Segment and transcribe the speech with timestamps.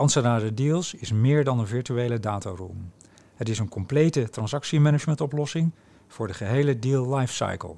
[0.00, 2.92] Anserada Deals is meer dan een virtuele dataroom.
[3.34, 5.72] Het is een complete transactiemanagementoplossing
[6.08, 7.74] voor de gehele deal lifecycle.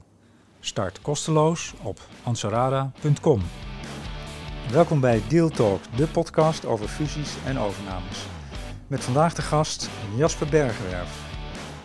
[0.60, 3.40] Start kosteloos op anserada.com.
[4.70, 8.26] Welkom bij Deal Talk, de podcast over fusies en overnames.
[8.86, 11.30] Met vandaag de gast Jasper Bergwerf.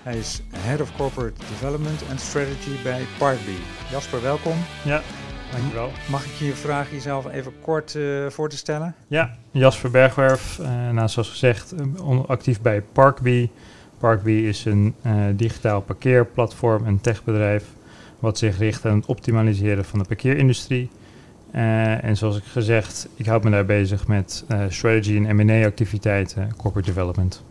[0.04, 3.64] Hij is Head of Corporate Development and Strategy bij Parkbee.
[3.92, 4.58] Jasper, welkom.
[4.84, 5.02] Ja,
[5.52, 5.92] dankjewel.
[6.10, 8.96] Mag ik je vragen jezelf even kort uh, voor te stellen?
[9.08, 10.58] Ja, Jasper Bergwerf.
[10.62, 11.74] Uh, nou, zoals gezegd,
[12.28, 13.52] actief bij Parkbee.
[13.98, 17.66] Parkbee is een uh, digitaal parkeerplatform en techbedrijf
[18.20, 20.90] wat zich richt aan het optimaliseren van de parkeerindustrie.
[21.52, 26.88] En zoals ik gezegd, ik houd me daar bezig met strategy en M&A activiteiten, corporate
[26.88, 27.44] development.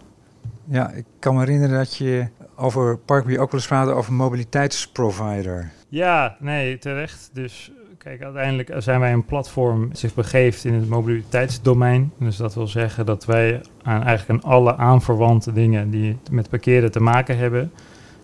[0.68, 5.70] Ja, ik kan me herinneren dat je over Parkbee ook wel eens praatte over mobiliteitsprovider.
[5.88, 7.30] Ja, nee, terecht.
[7.32, 7.72] Dus
[8.06, 12.12] kijk, uiteindelijk zijn wij een platform zich begeeft in het mobiliteitsdomein.
[12.18, 16.92] Dus dat wil zeggen dat wij aan eigenlijk aan alle aanverwante dingen die met parkeren
[16.92, 17.72] te maken hebben.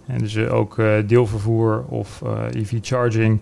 [0.07, 3.41] En dus ook uh, deelvervoer of EV-charging.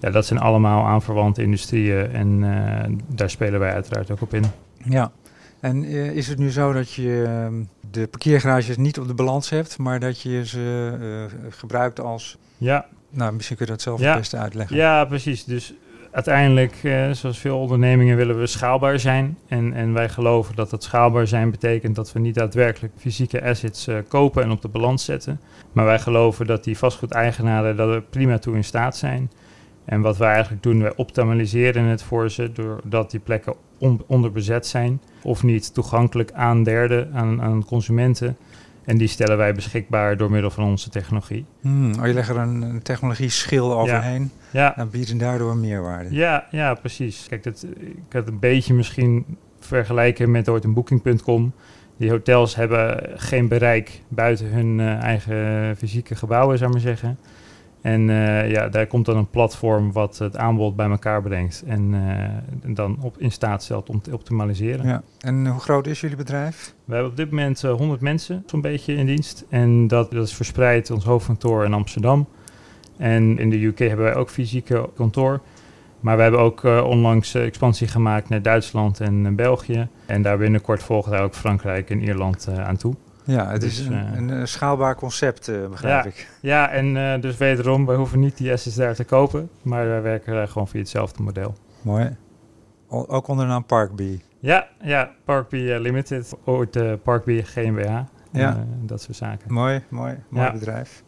[0.00, 4.44] Ja, dat zijn allemaal aanverwante industrieën en uh, daar spelen wij uiteraard ook op in.
[4.84, 5.12] Ja,
[5.60, 9.50] en uh, is het nu zo dat je uh, de parkeergarages niet op de balans
[9.50, 12.38] hebt, maar dat je ze uh, gebruikt als...
[12.56, 12.86] Ja.
[13.10, 14.08] Nou, misschien kun je dat zelf ja.
[14.08, 14.76] het beste uitleggen.
[14.76, 15.44] Ja, precies.
[15.44, 15.74] Dus
[16.10, 16.74] uiteindelijk,
[17.12, 19.38] zoals veel ondernemingen, willen we schaalbaar zijn.
[19.48, 23.88] En, en wij geloven dat dat schaalbaar zijn betekent dat we niet daadwerkelijk fysieke assets
[24.08, 25.40] kopen en op de balans zetten.
[25.72, 29.30] Maar wij geloven dat die vastgoedeigenaren dat er prima toe in staat zijn
[29.88, 34.66] en wat wij eigenlijk doen, wij optimaliseren het voor ze doordat die plekken on, onderbezet
[34.66, 38.36] zijn of niet toegankelijk aan derden, aan, aan consumenten.
[38.88, 41.44] En die stellen wij beschikbaar door middel van onze technologie.
[41.60, 44.76] Hmm, oh, je legt er een, een technologie schil overheen ja.
[44.76, 46.14] en biedt daardoor meerwaarde.
[46.14, 47.26] Ja, ja, precies.
[47.28, 49.24] Kijk, dat, ik had een beetje misschien
[49.60, 51.52] vergelijken met ooit een booking.com.
[51.96, 57.18] Die hotels hebben geen bereik buiten hun uh, eigen fysieke gebouwen, zou ik maar zeggen.
[57.80, 61.92] En uh, ja, daar komt dan een platform wat het aanbod bij elkaar brengt en
[61.92, 64.86] uh, dan op, in staat stelt om te optimaliseren.
[64.86, 65.02] Ja.
[65.18, 66.74] En hoe groot is jullie bedrijf?
[66.84, 69.44] We hebben op dit moment uh, 100 mensen zo'n beetje in dienst.
[69.48, 72.26] En dat, dat is verspreid ons hoofdkantoor in Amsterdam.
[72.96, 75.40] En in de UK hebben wij ook fysieke kantoor.
[76.00, 79.88] Maar we hebben ook onlangs expansie gemaakt naar Duitsland en België.
[80.06, 82.94] En daar binnenkort volgen daar ook Frankrijk en Ierland aan toe.
[83.28, 86.28] Ja, het dus, is een, een, schaalbaar concept, uh, begrijp ja, ik.
[86.40, 90.34] Ja, en uh, dus wederom, wij hoeven niet die daar te kopen, maar wij werken
[90.34, 91.54] uh, gewoon via hetzelfde model.
[91.82, 92.16] Mooi.
[92.88, 94.22] O ook onder de naam Parkbee?
[94.40, 98.00] Ja, ja Parkbee Limited, ooit Parkbee GmbH,
[98.32, 98.66] ja.
[98.82, 99.52] dat soort zaken.
[99.52, 100.52] Mooi, mooi, mooi ja.
[100.52, 101.02] bedrijf.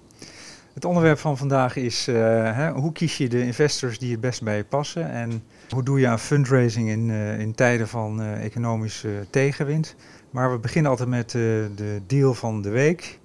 [0.75, 4.56] Het onderwerp van vandaag is hè, hoe kies je de investors die het best bij
[4.56, 9.97] je passen en hoe doe je aan fundraising in, in tijden van economische tegenwind.
[10.31, 11.43] Maar we beginnen altijd met uh,
[11.75, 13.19] de deal van de week.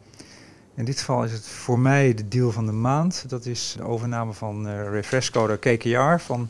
[0.76, 3.26] In dit geval is het voor mij de deal van de maand.
[3.28, 6.50] Dat is de overname van uh, Refresco door KKR van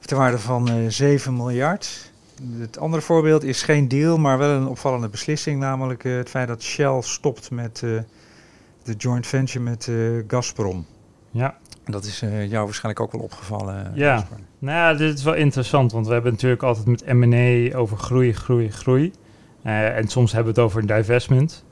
[0.00, 2.10] ter waarde van uh, 7 miljard.
[2.58, 5.60] Het andere voorbeeld is geen deal, maar wel een opvallende beslissing.
[5.60, 7.78] Namelijk het feit dat Shell stopt met
[8.82, 9.90] de joint venture met
[10.26, 10.86] Gazprom.
[11.30, 11.58] Ja.
[11.84, 13.92] Dat is jou waarschijnlijk ook wel opgevallen.
[13.94, 14.26] Ja,
[14.58, 18.32] nou ja, dit is wel interessant, want we hebben natuurlijk altijd met M&A over groei,
[18.32, 19.12] groei, groei.
[19.66, 21.64] Uh, en soms hebben we het over een divestment.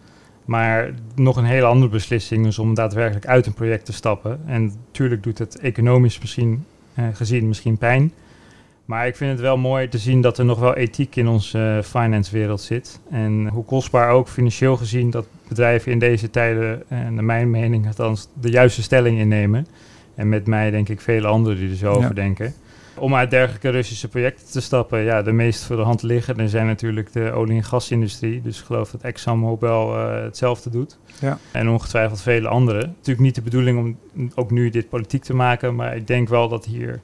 [0.44, 4.40] Maar nog een hele andere beslissing is om daadwerkelijk uit een project te stappen.
[4.46, 6.64] En natuurlijk doet het economisch misschien
[6.98, 8.12] uh, gezien misschien pijn.
[8.84, 11.58] Maar ik vind het wel mooi te zien dat er nog wel ethiek in onze
[11.58, 13.00] uh, finance wereld zit.
[13.10, 17.86] En hoe kostbaar ook financieel gezien dat bedrijven in deze tijden, en naar mijn mening
[17.86, 19.66] althans, de juiste stelling innemen.
[20.14, 22.54] En met mij denk ik vele anderen die er zo over denken
[22.94, 25.00] om uit dergelijke Russische projecten te stappen.
[25.00, 28.42] Ja, de meest voor de hand liggende zijn natuurlijk de olie- en gasindustrie.
[28.42, 30.98] Dus ik geloof dat ExxonMobil uh, hetzelfde doet.
[31.20, 31.38] Ja.
[31.52, 32.87] En ongetwijfeld vele anderen.
[32.87, 33.98] Natuurlijk niet de bedoeling om
[34.34, 37.00] ook nu dit politiek te maken, maar ik denk wel dat hier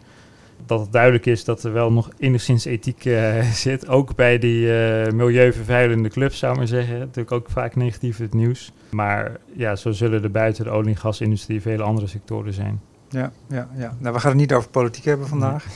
[0.66, 3.88] dat het duidelijk is dat er wel nog enigszins ethiek uh, zit.
[3.88, 6.98] Ook bij die uh, milieuvervuilende clubs, zou ik maar zeggen.
[6.98, 8.72] Natuurlijk ook vaak negatief het nieuws.
[8.90, 12.80] Maar ja, zo zullen er buiten de olie- en gasindustrie vele andere sectoren zijn.
[13.08, 13.96] Ja, ja, ja.
[13.98, 15.66] Nou, we gaan het niet over politiek hebben vandaag,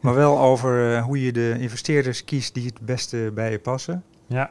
[0.00, 4.02] maar wel over uh, hoe je de investeerders kiest die het beste bij je passen.
[4.26, 4.50] Ja.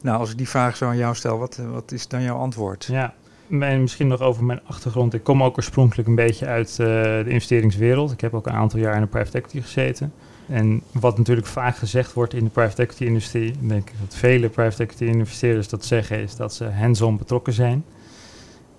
[0.00, 2.84] Nou, als ik die vraag zo aan jou stel, wat, wat is dan jouw antwoord?
[2.84, 3.14] Ja,
[3.60, 5.14] en misschien nog over mijn achtergrond.
[5.14, 8.12] Ik kom ook oorspronkelijk een beetje uit uh, de investeringswereld.
[8.12, 10.12] Ik heb ook een aantal jaar in de private equity gezeten.
[10.48, 14.48] En wat natuurlijk vaak gezegd wordt in de private equity industrie, denk ik dat vele
[14.48, 17.84] private equity investeerders dat zeggen, is dat ze hands-on betrokken zijn.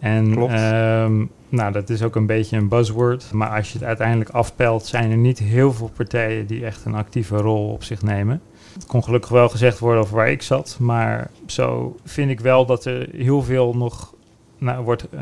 [0.03, 0.37] En.
[0.59, 3.31] Um, nou, dat is ook een beetje een buzzword.
[3.31, 6.95] Maar als je het uiteindelijk afpelt, zijn er niet heel veel partijen die echt een
[6.95, 8.41] actieve rol op zich nemen.
[8.73, 10.77] Het kon gelukkig wel gezegd worden over waar ik zat.
[10.79, 14.13] Maar zo vind ik wel dat er heel veel nog
[14.57, 15.19] nou, wordt uh,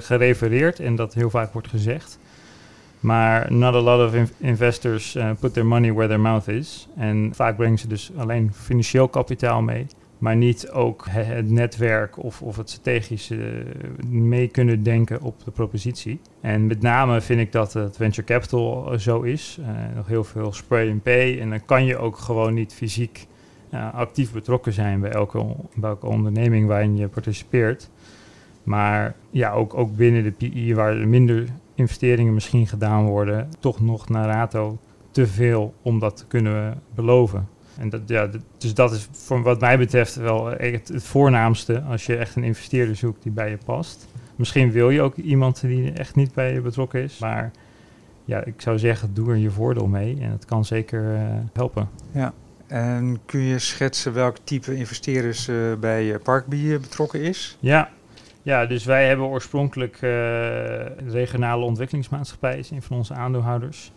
[0.00, 2.18] gerefereerd en dat heel vaak wordt gezegd.
[3.00, 6.88] Maar not a lot of in investors uh, put their money where their mouth is.
[6.96, 9.86] En vaak brengen ze dus alleen financieel kapitaal mee
[10.18, 13.64] maar niet ook het netwerk of, of het strategische
[14.08, 16.20] mee kunnen denken op de propositie.
[16.40, 19.58] En met name vind ik dat het venture capital zo is.
[19.60, 19.66] Uh,
[19.96, 21.40] nog heel veel spray and pay.
[21.40, 23.26] En dan kan je ook gewoon niet fysiek
[23.92, 27.90] actief betrokken zijn bij elke, bij elke onderneming waarin je participeert.
[28.62, 33.80] Maar ja, ook, ook binnen de PI waar er minder investeringen misschien gedaan worden, toch
[33.80, 34.78] nog naar rato
[35.10, 37.48] te veel om dat te kunnen beloven.
[37.78, 38.28] En dat, ja,
[38.58, 42.44] dus dat is voor wat mij betreft wel het, het voornaamste als je echt een
[42.44, 44.06] investeerder zoekt die bij je past.
[44.36, 47.50] Misschien wil je ook iemand die echt niet bij je betrokken is, maar
[48.24, 51.20] ja, ik zou zeggen, doe er je voordeel mee en het kan zeker uh,
[51.52, 51.88] helpen.
[52.12, 52.32] Ja,
[52.66, 57.56] en kun je schetsen welk type investeerders uh, bij Parkbie betrokken is?
[57.60, 57.88] Ja.
[58.42, 60.10] ja, dus wij hebben oorspronkelijk uh,
[61.08, 63.92] regionale ontwikkelingsmaatschappij, is een van onze aandeelhouders.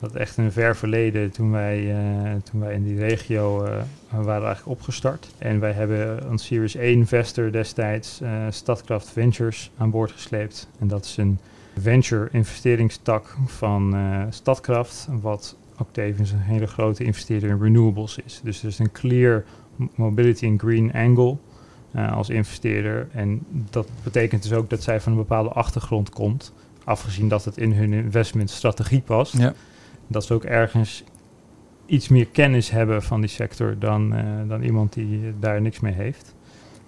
[0.00, 3.70] Dat echt in een ver verleden, toen wij, uh, toen wij in die regio uh,
[4.10, 5.28] waren eigenlijk opgestart.
[5.38, 10.68] En wij hebben een Series 1 investor destijds, uh, Stadkraft Ventures, aan boord gesleept.
[10.78, 11.38] En dat is een
[11.78, 13.96] venture investeringstak van
[14.30, 18.40] Stadkraft, wat ook tevens een hele grote investeerder in renewables is.
[18.44, 19.44] Dus er is een clear
[19.94, 21.36] mobility and green angle
[22.10, 23.08] als investeerder.
[23.12, 26.52] En dat betekent dus ook dat zij van een bepaalde achtergrond komt.
[26.84, 29.38] Afgezien dat het in hun investmentstrategie past.
[29.38, 29.54] Ja
[30.10, 31.04] dat ze ook ergens
[31.86, 35.92] iets meer kennis hebben van die sector dan, uh, dan iemand die daar niks mee
[35.92, 36.34] heeft.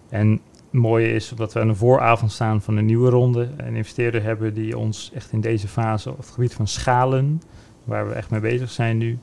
[0.08, 0.40] En het
[0.80, 3.48] mooie is dat we aan de vooravond staan van een nieuwe ronde.
[3.56, 7.42] Een investeerder hebben die ons echt in deze fase op het gebied van schalen,
[7.84, 9.18] waar we echt mee bezig zijn nu,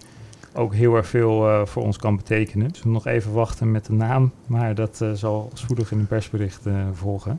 [0.54, 2.68] ook heel erg veel uh, voor ons kan betekenen.
[2.68, 6.08] Dus we nog even wachten met de naam, maar dat uh, zal spoedig in een
[6.08, 7.38] persbericht volgen.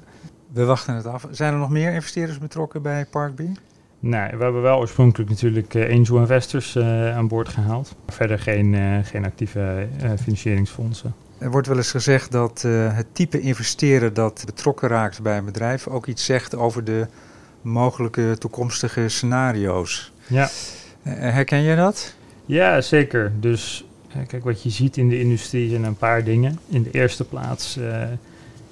[0.52, 1.26] We wachten het af.
[1.30, 3.52] Zijn er nog meer investeerders betrokken bij Parkbee?
[4.02, 7.94] Nee, we hebben wel oorspronkelijk natuurlijk uh, angel investors uh, aan boord gehaald.
[8.08, 9.86] Verder geen, uh, geen actieve
[10.22, 11.14] financieringsfondsen.
[11.38, 15.88] Er wordt wel eens gezegd dat het type investeren dat betrokken raakt bij een bedrijf
[15.88, 17.06] ook iets zegt over de
[17.62, 20.12] mogelijke toekomstige scenario's.
[20.26, 20.48] Ja.
[21.02, 22.14] herken je dat?
[22.46, 23.32] Ja, zeker.
[23.40, 23.84] Dus
[24.26, 26.58] kijk, wat je ziet in de industrie zijn een paar dingen.
[26.68, 27.78] In de eerste plaats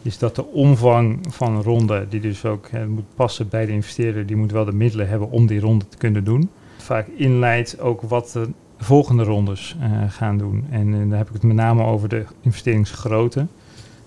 [0.03, 3.73] is dat de omvang van een ronde, die dus ook hè, moet passen bij de
[3.73, 6.51] investeerder, die moet wel de middelen hebben om die ronde te kunnen doen.
[6.77, 8.49] Vaak inleidt ook wat de
[8.79, 10.65] volgende rondes uh, gaan doen.
[10.71, 13.47] En uh, dan heb ik het met name over de investeringsgrootte.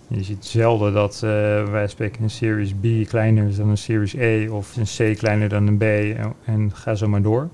[0.08, 1.30] Je ziet zelden dat uh,
[1.64, 5.50] wij spreken een Series B kleiner is dan een Series A of een C kleiner
[5.50, 7.50] dan een B en, en ga zo maar door.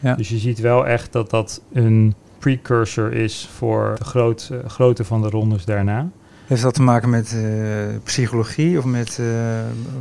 [0.00, 0.14] Ja.
[0.14, 5.22] Dus je ziet wel echt dat dat een precursor is voor de groot, grootte van
[5.22, 6.10] de rondes daarna.
[6.52, 9.26] Heeft dat te maken met uh, psychologie of met, uh,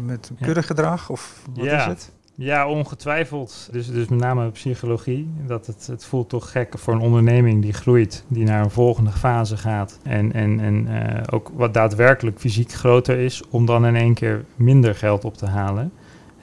[0.05, 1.09] met kuddegedrag?
[1.09, 1.77] Of wat ja.
[1.79, 2.11] is het?
[2.35, 3.69] Ja, ongetwijfeld.
[3.71, 5.29] Dus, dus met name psychologie.
[5.47, 9.11] Dat het, het voelt toch gek voor een onderneming die groeit, die naar een volgende
[9.11, 9.99] fase gaat.
[10.03, 14.45] En, en, en uh, ook wat daadwerkelijk fysiek groter is, om dan in één keer
[14.55, 15.91] minder geld op te halen.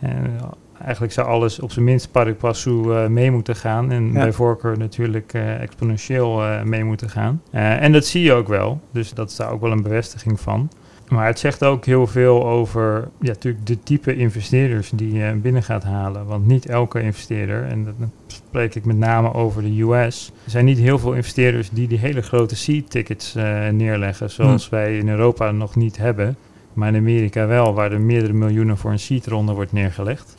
[0.01, 0.41] En
[0.83, 3.91] eigenlijk zou alles op zijn minst pari passu uh, mee moeten gaan.
[3.91, 4.13] En Ja.
[4.13, 7.43] bij voorkeur natuurlijk uh, exponentieel uh, mee moeten gaan.
[7.51, 8.81] En dat zie je ook wel.
[8.93, 10.71] Dus dat is daar ook wel een bevestiging van.
[11.09, 15.63] Maar het zegt ook heel veel over ja, natuurlijk de type investeerders die je binnen
[15.63, 16.27] gaat halen.
[16.27, 17.95] Want niet elke investeerder, en dat
[18.27, 21.99] spreek ik met name over de US, er zijn niet heel veel investeerders die die
[21.99, 24.75] hele grote seed-tickets uh, neerleggen, zoals Hm.
[24.75, 26.37] wij in Europa nog niet hebben.
[26.73, 30.37] Maar in Amerika wel, waar er meerdere miljoenen voor een seed-ronde wordt neergelegd.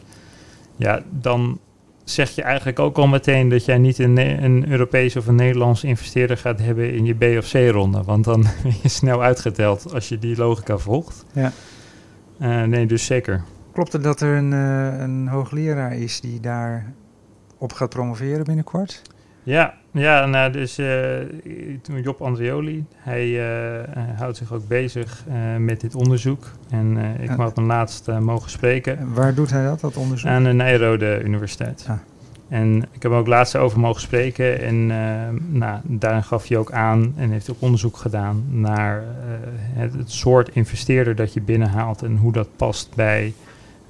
[0.80, 1.60] Ja, dan
[2.04, 5.84] zeg je eigenlijk ook al meteen dat jij niet een, een Europees of een Nederlands
[5.84, 8.04] investeerder gaat hebben in je B- of C-ronde.
[8.04, 11.26] Want dan ben je snel uitgeteld als je die logica volgt.
[11.34, 11.52] Ja.
[12.40, 13.44] Eh, nee, dus zeker.
[13.72, 16.94] Klopt het dat er een, eh, een hoogleraar is die daar
[17.58, 19.02] op gaat promoveren binnenkort?
[19.44, 20.88] Ja, ja nou, dus eh,
[21.82, 26.52] toen Job Andrioli, hij eh, hij houdt zich ook bezig eh, met dit onderzoek.
[26.70, 29.98] En eh, ik had hem laatst eh, mogen spreken En waar doet hij dat, dat
[29.98, 30.30] onderzoek?
[30.30, 31.86] aan de Nijrode Universiteit.
[31.90, 31.98] Ah.
[32.50, 34.62] En ik heb hem ook laatst over mogen spreken.
[34.62, 34.98] En uh,
[35.48, 39.08] nou, daarin gaf hij ook aan en heeft ook onderzoek gedaan naar uh,
[39.82, 43.34] het, het, soort investeerder dat je binnenhaalt en hoe dat past bij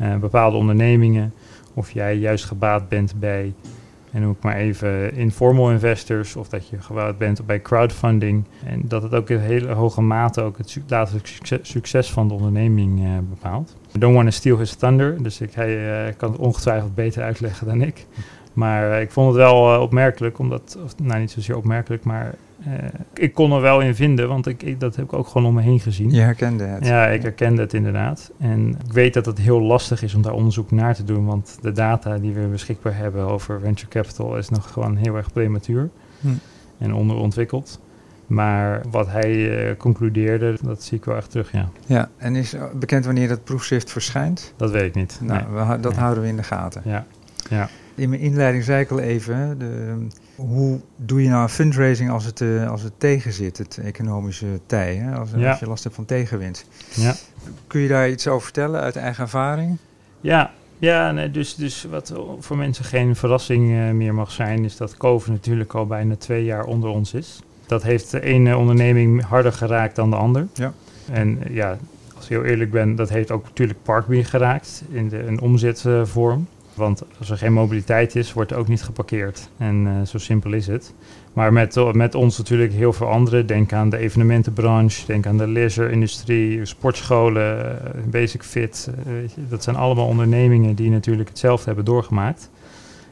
[0.02, 1.34] uh, bepaalde ondernemingen.
[1.74, 3.54] Of jij juist gebaat bent bij,
[4.12, 6.36] en ik maar even, informal investors.
[6.36, 8.44] Of dat je gebaat bent bij crowdfunding.
[8.66, 11.20] En dat het ook in hele hoge mate ook het laatste
[11.62, 13.76] succes, van de onderneming bepaalt.
[13.96, 15.24] I don't want to steal his thunder.
[15.24, 18.06] Dus ik, hij kan het ongetwijfeld beter uitleggen dan ik.
[18.60, 22.36] Maar uh, ik vond het wel uh, opmerkelijk, omdat, of, nou niet zozeer opmerkelijk, maar
[22.68, 22.74] uh,
[23.14, 25.54] ik kon er wel in vinden, want ik, ik, dat heb ik ook gewoon om
[25.54, 26.12] me heen gezien.
[26.12, 26.86] Je herkende het?
[26.86, 28.32] Ja, ik herkende het inderdaad.
[28.40, 31.58] En ik weet dat het heel lastig is om daar onderzoek naar te doen, want
[31.62, 35.90] de data die we beschikbaar hebben over venture capital is nog gewoon heel erg prematuur
[36.22, 36.28] hm.
[36.78, 37.80] en onderontwikkeld.
[38.28, 41.70] Maar wat hij concludeerde, dat zie ik wel echt terug, ja.
[41.86, 44.54] Ja, en is bekend wanneer dat proefschrift verschijnt?
[44.58, 45.20] Dat weet ik niet.
[45.22, 45.68] Nou, nee.
[45.68, 46.02] we, dat nee.
[46.02, 46.82] houden we in de gaten.
[46.86, 47.06] Ja,
[47.50, 47.70] ja.
[48.00, 49.96] In mijn inleiding zei ik al even, de,
[50.36, 54.60] hoe doe je nou een fundraising als het, uh, als het tegen zit, het economische
[54.66, 55.16] tij, hè?
[55.16, 55.50] Als, ja.
[55.50, 56.66] als je last hebt van tegenwind.
[56.96, 57.16] Ja.
[57.68, 59.78] Kun je daar iets over vertellen uit eigen ervaring?
[60.22, 64.78] Ja, ja nee, dus, dus wat voor mensen geen verrassing uh, meer mag zijn, is
[64.78, 67.42] dat COVID natuurlijk al bijna twee jaar onder ons is.
[67.66, 70.48] Dat heeft de ene onderneming harder geraakt dan de ander.
[70.54, 70.74] Ja.
[71.12, 71.78] En ja,
[72.16, 76.48] als ik heel eerlijk ben, dat heeft ook natuurlijk Parkbeer geraakt in de, een omzetvorm.
[76.80, 79.50] Want als er geen mobiliteit is, wordt er ook niet geparkeerd.
[79.58, 80.94] En uh, zo simpel is het.
[81.34, 83.46] Maar met, met ons natuurlijk heel veel anderen.
[83.46, 88.90] Denk aan de evenementenbranche, denk aan de leisure-industrie, sportscholen, uh, Basic Fit.
[89.36, 92.50] Dat zijn allemaal ondernemingen die natuurlijk hetzelfde hebben doorgemaakt.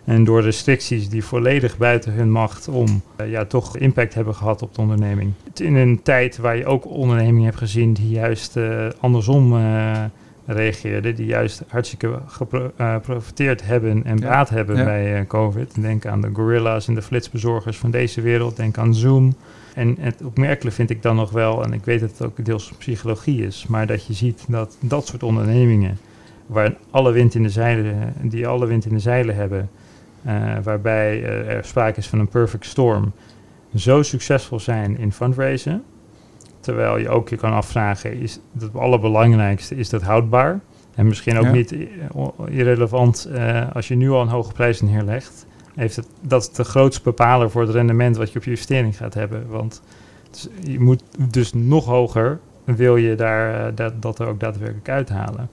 [0.05, 4.75] En door restricties die volledig buiten hun macht om, ja, toch impact hebben gehad op
[4.75, 5.31] de onderneming.
[5.55, 8.57] In een tijd waar je ook ondernemingen hebt gezien die juist
[8.99, 9.53] andersom
[10.47, 14.83] reageerden, die juist hartstikke geprofiteerd uh, hebben en baat hebben ja.
[14.83, 15.81] bij uh, COVID.
[15.81, 18.55] Denk aan de gorilla's en de flitsbezorgers van deze wereld.
[18.55, 19.35] Denk aan Zoom.
[19.73, 22.71] En het opmerkelijk vind ik dan nog wel, en ik weet dat het ook deels
[22.77, 25.97] psychologie is, maar dat je ziet dat dat soort ondernemingen,
[26.45, 29.69] waar alle wind in de zeilen, die alle wind in de zeilen hebben,
[30.27, 33.11] uh, waarbij er sprake is van een perfect storm,
[33.75, 35.83] zo succesvol zijn in fundraisen.
[36.67, 40.59] Terwijl je ook je kan afvragen, is het allerbelangrijkste, is dat houdbaar?
[40.95, 41.51] En misschien ook ja.
[41.51, 41.75] niet
[42.49, 45.45] irrelevant uh, als je nu al een hoge prijs neerlegt.
[45.75, 48.97] Heeft het, dat is de grootste bepaler voor het rendement wat je op je investering
[48.97, 49.47] gaat hebben.
[49.49, 49.81] Want
[50.31, 54.89] dus je moet dus nog hoger, wil je daar, uh, dat, dat er ook daadwerkelijk
[54.89, 55.49] uithalen.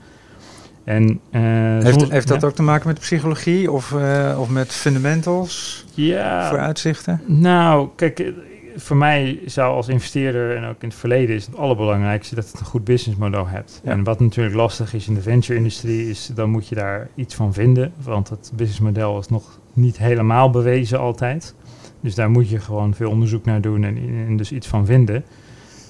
[0.85, 1.41] En, uh,
[1.83, 2.47] heeft soms, heeft dat ja?
[2.47, 3.95] ook te maken met psychologie of,
[4.39, 5.85] of met fundamentals?
[5.95, 6.49] Ja.
[6.49, 7.21] Vooruitzichten?
[7.27, 8.33] Nou, kijk
[8.77, 12.61] voor mij zou als investeerder en ook in het verleden is het allerbelangrijkste dat het
[12.61, 13.81] een goed businessmodel hebt.
[13.85, 13.91] Ja.
[13.91, 17.53] En wat natuurlijk lastig is in de venture-industrie is, dan moet je daar iets van
[17.53, 17.93] vinden.
[18.03, 21.55] Want het businessmodel is nog niet helemaal bewezen altijd.
[22.01, 25.25] Dus daar moet je gewoon veel onderzoek naar doen en, en dus iets van vinden.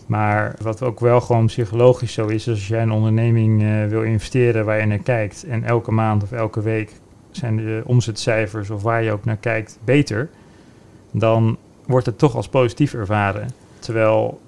[0.07, 4.65] Maar wat ook wel gewoon psychologisch zo is, als jij een onderneming uh, wil investeren
[4.65, 6.93] waar je naar kijkt en elke maand of elke week
[7.31, 10.31] zijn de omzetcijfers of waar je ook naar kijkt beter,
[11.11, 13.49] dan wordt het toch als positief ervaren.
[13.79, 14.41] Terwijl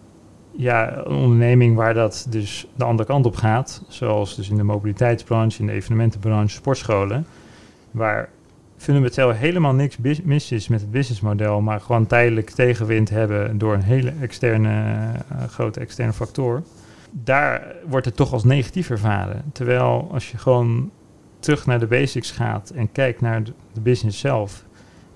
[0.50, 4.62] ja, een onderneming waar dat dus de andere kant op gaat, zoals dus in de
[4.62, 7.26] mobiliteitsbranche, in de evenementenbranche, sportscholen,
[7.90, 8.28] waar
[8.76, 13.82] fundamenteel helemaal niks mis is met het businessmodel, maar gewoon tijdelijk tegenwind hebben door een
[13.82, 14.68] hele externe,
[15.32, 16.62] uh, grote externe factor,
[17.10, 19.42] daar wordt het toch als negatief ervaren.
[19.52, 20.90] Terwijl als je gewoon
[21.38, 24.64] terug naar de basics gaat en kijkt naar de business zelf,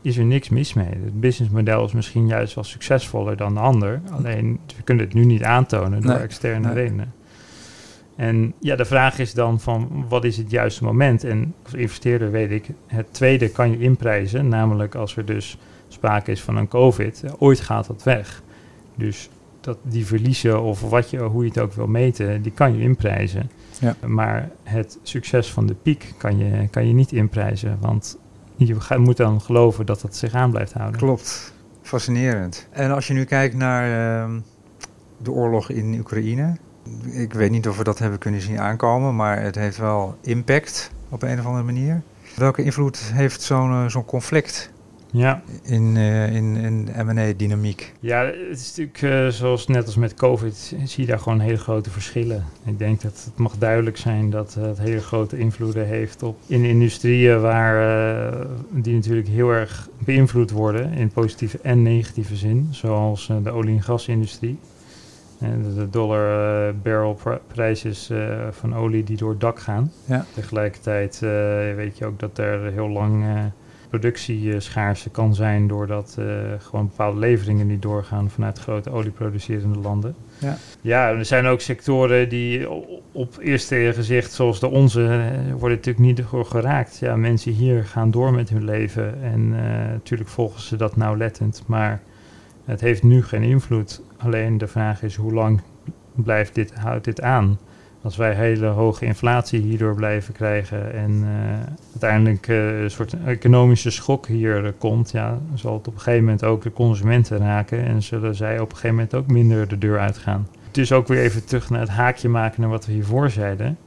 [0.02, 0.86] is er niks mis mee.
[0.86, 4.00] Het businessmodel is misschien juist wel succesvoller dan de ander.
[4.10, 6.74] Alleen we kunnen het nu niet aantonen door nee, externe nee.
[6.74, 7.12] redenen.
[8.16, 11.24] En ja, de vraag is dan van wat is het juiste moment?
[11.24, 14.48] En als investeerder weet ik, het tweede kan je inprijzen.
[14.48, 17.24] Namelijk als er dus sprake is van een COVID.
[17.38, 18.42] Ooit gaat dat weg.
[18.94, 19.30] Dus
[19.60, 22.82] dat die verliezen of wat je, hoe je het ook wil meten, die kan je
[22.82, 23.50] inprijzen.
[23.80, 23.96] Ja.
[24.06, 27.76] Maar het succes van de piek kan je, kan je niet inprijzen.
[27.80, 28.18] Want
[28.66, 31.00] je moet dan geloven dat het zich aan blijft houden.
[31.00, 31.52] Klopt,
[31.82, 32.66] fascinerend.
[32.70, 33.88] En als je nu kijkt naar
[34.28, 34.36] uh,
[35.16, 36.56] de oorlog in Oekraïne.
[37.10, 40.90] Ik weet niet of we dat hebben kunnen zien aankomen, maar het heeft wel impact
[41.08, 42.02] op een of andere manier.
[42.36, 44.70] Welke invloed heeft zo'n uh, zo'n conflict
[45.12, 45.42] ja.
[45.62, 47.92] in, uh, in, in M&A-dynamiek?
[48.00, 51.58] Ja, het is natuurlijk uh, zoals net als met COVID, zie je daar gewoon hele
[51.58, 52.44] grote verschillen.
[52.64, 56.38] Ik denk dat het mag duidelijk zijn dat uh, het hele grote invloeden heeft op
[56.46, 63.30] in industrieën waar die natuurlijk heel erg beïnvloed worden in positieve en negatieve zin, zoals
[63.42, 64.58] de olie- en gasindustrie.
[65.38, 68.10] En de dollar barrel prijsjes
[68.50, 69.92] van olie die door het dak gaan.
[70.04, 70.24] Ja.
[70.34, 71.18] Tegelijkertijd
[71.76, 73.24] weet je ook dat er heel lang
[73.90, 76.26] productieschaarste kan zijn doordat uh,
[76.58, 80.14] gewoon bepaalde leveringen niet doorgaan vanuit grote olieproducerende landen.
[80.38, 80.56] Ja.
[80.80, 82.70] ja, er zijn ook sectoren die
[83.12, 86.98] op eerste gezicht, zoals de onze, uh, worden natuurlijk niet door geraakt.
[86.98, 89.60] Ja, mensen hier gaan door met hun leven en uh,
[89.92, 92.00] natuurlijk volgen ze dat nauwlettend, maar
[92.64, 94.02] het heeft nu geen invloed.
[94.16, 95.60] Alleen de vraag is hoe lang
[96.14, 97.58] blijft dit, houdt dit aan?
[98.02, 101.28] Als wij hele hoge inflatie hierdoor blijven krijgen en uh,
[101.90, 106.24] uiteindelijk uh, een soort economische schok hier uh, komt, ja, zal het op een gegeven
[106.24, 109.78] moment ook de consumenten raken en zullen zij op een gegeven moment ook minder de
[109.78, 110.48] deur uitgaan.
[110.70, 113.78] Dus ook weer even terug naar het haakje maken naar wat we hiervoor zeiden.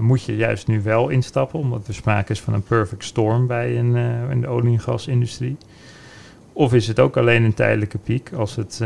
[0.00, 3.78] moet je juist nu wel instappen, omdat er sprake is van een perfect storm bij
[3.78, 3.96] een,
[4.30, 5.56] in de olie- en gasindustrie.
[6.52, 8.82] Of is het ook alleen een tijdelijke piek als het,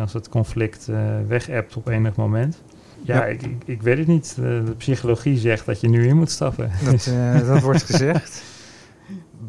[0.00, 0.90] als het conflict
[1.26, 2.62] weg op enig moment?
[3.02, 4.34] Ja, Ik, ik, weet het niet.
[4.36, 6.70] De, psychologie zegt dat je nu in moet stappen.
[6.84, 8.42] Dat, uh, dat wordt gezegd.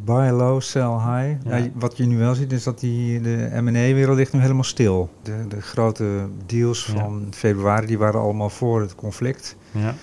[0.06, 1.46] Buy low, sell high.
[1.46, 1.68] Ja.
[1.74, 5.10] wat je nu wel ziet is dat die, de M&A-wereld ligt nu helemaal stil.
[5.22, 9.56] De, de grote deals van februari die waren allemaal voor het conflict.
[9.72, 9.96] Ja.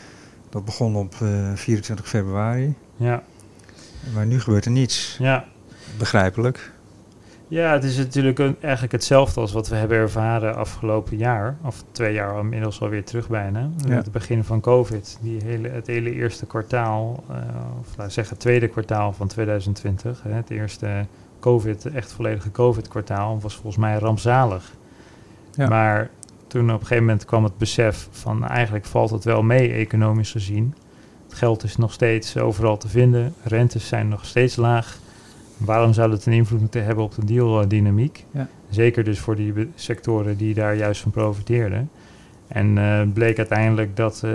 [0.48, 2.74] Dat begon op uh, eh, 24 februari.
[2.96, 3.22] Ja.
[4.14, 5.16] Maar nu gebeurt er niets.
[5.18, 5.44] Ja.
[5.98, 6.72] Begrijpelijk.
[7.48, 12.12] Ja, het is natuurlijk eigenlijk hetzelfde als wat we hebben ervaren afgelopen jaar, of twee
[12.12, 13.94] jaar inmiddels alweer terug bijna, ja.
[13.94, 15.18] het begin van COVID.
[15.20, 17.36] Die hele, het hele eerste kwartaal, uh,
[17.80, 21.06] of laten we zeggen het tweede kwartaal van 2020, hè, het eerste
[21.40, 24.72] COVID, echt volledige COVID-kwartaal, was volgens mij rampzalig.
[25.54, 25.68] Ja.
[25.68, 26.10] Maar
[26.46, 30.30] toen op een gegeven moment kwam het besef van eigenlijk valt het wel mee economisch
[30.30, 30.74] gezien.
[31.24, 34.98] Het geld is nog steeds overal te vinden, rentes zijn nog steeds laag.
[35.56, 38.24] Waarom zou het een invloed moeten hebben op de dealdynamiek?
[38.30, 38.48] Ja.
[38.70, 41.90] Zeker dus voor die sectoren die daar juist van profiteerden.
[42.48, 44.32] En uh, bleek uiteindelijk dat uh,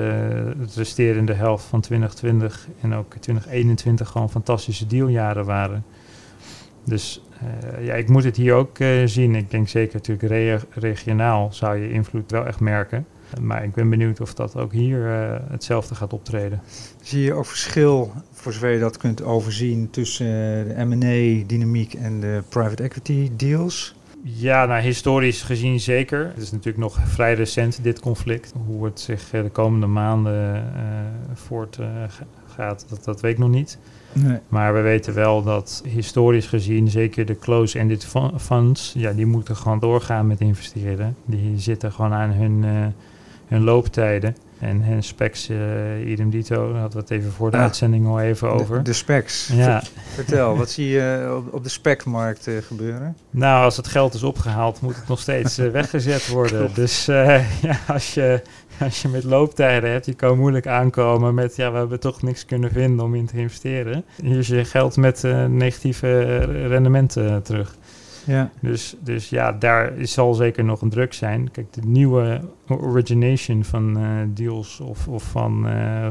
[0.59, 5.83] het resterende helft van 2020 en ook 2021 gewoon fantastische dealjaren waren.
[6.83, 9.35] Dus uh, ja, ik moet het hier ook zien.
[9.35, 13.05] Ik denk zeker natuurlijk re regionaal zou je invloed wel echt merken.
[13.41, 16.61] Maar ik ben benieuwd of dat ook hier uh, hetzelfde gaat optreden.
[17.01, 22.19] Zie je ook verschil, voor zover je dat kunt overzien, tussen uh, de M&A-dynamiek en
[22.19, 23.95] de private equity deals?
[24.23, 26.27] Ja, nou, historisch gezien zeker.
[26.33, 28.53] Het is natuurlijk nog vrij recent, dit conflict.
[28.65, 30.81] Hoe het zich uh, de komende maanden uh,
[31.33, 31.79] voort
[32.55, 33.77] gaat, dat, dat weet ik nog niet.
[34.13, 34.39] Nee.
[34.47, 39.79] Maar we weten wel dat historisch gezien, zeker de close-ended funds, ja, die moeten gewoon
[39.79, 41.15] doorgaan met investeren.
[41.25, 42.65] Die zitten gewoon aan hun
[43.51, 44.35] hun looptijden.
[44.59, 48.07] En hun specs, uh, idem dito, daar hadden we het even voor de ah, uitzending
[48.07, 48.83] al even over.
[48.83, 49.49] De, specs.
[49.53, 49.83] Ja.
[50.13, 53.15] Vertel, wat zie je op, op de specmarkt uh, gebeuren?
[53.29, 56.71] Nou, als het geld is opgehaald, moet het nog steeds uh, weggezet worden.
[56.73, 57.43] Dus ja,
[57.87, 58.41] als, je,
[58.79, 62.45] als je met looptijden hebt, je kan moeilijk aankomen met, ja, we hebben toch niks
[62.45, 64.03] kunnen vinden om in te investeren.
[64.23, 66.37] Hier is je geld met negatieve
[66.67, 67.75] rendementen terug.
[68.25, 68.49] Ja.
[68.59, 71.51] Dus, dus ja, daar zal zeker nog een druk zijn.
[71.51, 76.07] Kijk, de nieuwe origination van uh, deals of, of van uh,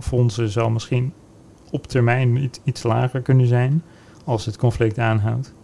[0.00, 1.12] fondsen zal misschien
[1.70, 3.82] op termijn iets, iets lager kunnen zijn
[4.24, 5.54] als het conflict aanhoudt.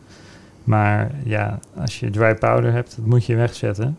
[0.64, 3.98] Maar ja, als je dry powder hebt, dat moet je wegzetten.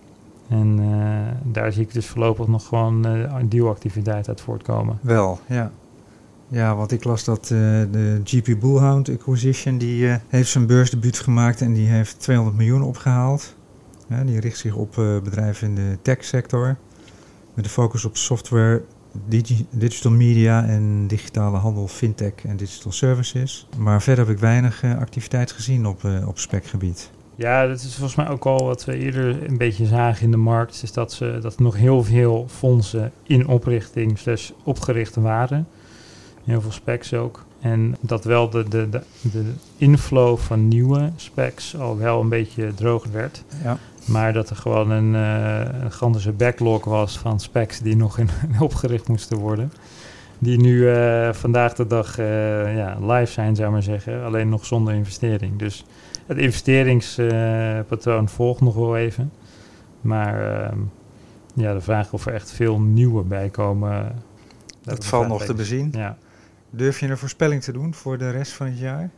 [0.49, 4.97] En uh, daar zie ik dus voorlopig nog gewoon uh, dealactiviteit uit voortkomen.
[5.01, 5.71] Wel, ja.
[6.51, 7.59] Ja, want ik las dat uh,
[7.91, 12.81] de GP Bullhound Acquisition, die uh, heeft zijn beursdebuut gemaakt en die heeft 200 miljoen
[12.81, 13.55] opgehaald.
[14.25, 16.77] Die richt zich op uh, bedrijven in de tech-sector.
[17.53, 18.83] Met de focus op software,
[19.27, 23.67] digi digital media en digitale handel, fintech en digital services.
[23.77, 27.11] Maar verder heb ik weinig activiteit gezien op, op specgebied.
[27.35, 30.37] Ja, dat is volgens mij ook al wat we eerder een beetje zagen in de
[30.37, 30.83] markt.
[30.83, 35.67] Is dat, ze, dat er nog heel veel fondsen in oprichting slash opgericht waren
[36.49, 37.45] heel veel specs ook.
[37.59, 42.73] En dat wel de, de, de, de inflow van nieuwe specs al wel een beetje
[42.73, 43.43] droog werd.
[43.63, 43.77] Ja.
[44.05, 48.29] Maar dat er gewoon een, uh, een gigantische backlog was van specs die nog in,
[48.59, 49.71] opgericht moesten worden.
[50.39, 54.23] Die nu uh, vandaag de dag uh, ja, live zijn, zou ik maar zeggen.
[54.23, 55.59] Alleen nog zonder investering.
[55.59, 55.85] Dus
[56.25, 59.31] het investeringspatroon volgt nog wel even.
[60.01, 60.77] Maar ehm,
[61.53, 64.15] ja, de vraag of er echt veel nieuwe bij komen.
[64.83, 65.89] Dat valt nog te bezien.
[65.91, 66.17] Ja.
[66.69, 69.09] Durf je een voorspelling te doen voor de rest van het jaar?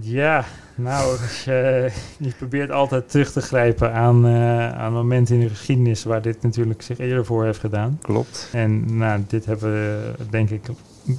[0.00, 5.48] Ja, nou, je, je probeert altijd terug te grijpen aan, uh, aan momenten in de
[5.48, 7.98] geschiedenis waar dit natuurlijk zich eerder voor heeft gedaan.
[8.02, 8.48] Klopt.
[8.52, 10.66] En nou, dit hebben we denk ik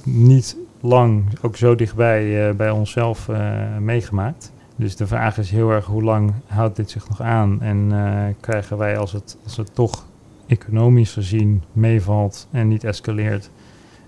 [0.04, 4.52] niet lang, ook zo dichtbij uh, bij onszelf uh, meegemaakt.
[4.76, 7.92] Dus de vraag is heel erg hoe lang houdt dit zich nog aan en
[8.40, 10.06] krijgen wij als het, als het toch
[10.46, 13.50] economisch gezien meevalt en niet escaleert,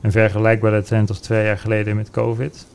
[0.05, 2.67] een vergelijkbare trend als twee jaar geleden met COVID.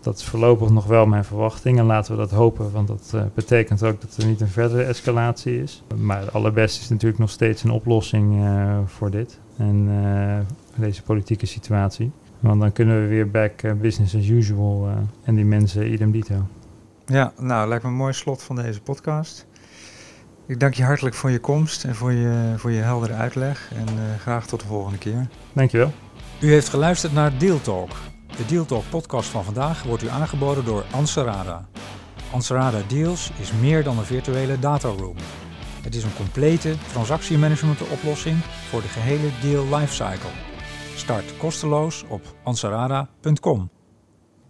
[0.00, 3.22] Dat is voorlopig nog wel mijn verwachting en laten we dat hopen, want dat uh,
[3.34, 5.82] betekent ook dat er niet een verdere escalatie is.
[5.96, 10.36] Maar het allerbeste is natuurlijk nog steeds een oplossing uh, voor dit en uh,
[10.74, 12.10] deze politieke situatie.
[12.40, 14.88] Want dan kunnen we weer back business as usual
[15.24, 16.46] en die mensen idem dito.
[17.06, 19.46] Ja, nou lijkt me een mooi slot van deze podcast.
[20.46, 23.72] Ik dank je hartelijk voor je komst en voor je, voor je heldere uitleg.
[23.74, 25.26] En uh, graag tot de volgende keer.
[25.52, 25.92] Dankjewel.
[26.42, 27.90] U heeft geluisterd naar Deal Talk.
[28.36, 31.68] De Deal Talk podcast van vandaag wordt u aangeboden door Anserada.
[32.32, 35.16] Anserada Deals is meer dan een virtuele dataroom.
[35.82, 40.30] Het is een complete transactiemanagement oplossing voor de gehele deal lifecycle.
[40.96, 43.70] Start kosteloos op ansarada.com.